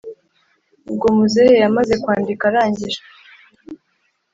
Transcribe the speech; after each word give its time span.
ubwo 0.89 1.07
muzehe 1.17 1.53
yamaze 1.63 1.93
kwandika 2.03 2.43
arangije 2.49 3.01